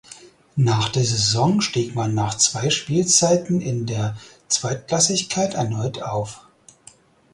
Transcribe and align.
Nach 0.55 0.89
der 0.89 1.03
Saison 1.03 1.61
stieg 1.61 1.93
man 1.93 2.15
nach 2.15 2.33
zwei 2.35 2.71
Spielzeiten 2.71 3.61
in 3.61 3.85
der 3.85 4.17
Zweitklassigkeit 4.47 5.53
erneut 5.53 6.01
auf. 6.01 6.41